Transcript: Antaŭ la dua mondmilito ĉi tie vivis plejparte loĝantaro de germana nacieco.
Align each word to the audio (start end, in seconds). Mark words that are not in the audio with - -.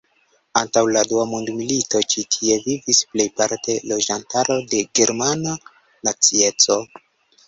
Antaŭ 0.59 0.81
la 0.93 1.01
dua 1.09 1.25
mondmilito 1.31 1.99
ĉi 2.13 2.23
tie 2.35 2.57
vivis 2.63 3.01
plejparte 3.11 3.75
loĝantaro 3.91 4.55
de 4.73 4.79
germana 5.01 5.55
nacieco. 6.09 6.79